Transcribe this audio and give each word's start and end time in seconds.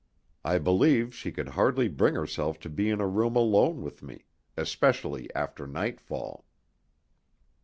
I 0.43 0.57
believe 0.57 1.13
she 1.13 1.31
could 1.31 1.49
hardly 1.49 1.87
bring 1.87 2.15
herself 2.15 2.57
to 2.61 2.71
be 2.71 2.89
in 2.89 2.99
a 2.99 3.05
room 3.05 3.35
alone 3.35 3.83
with 3.83 4.01
me, 4.01 4.25
especially 4.57 5.29
after 5.35 5.67
nightfall. 5.67 6.43